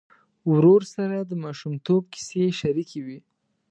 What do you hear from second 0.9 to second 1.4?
سره د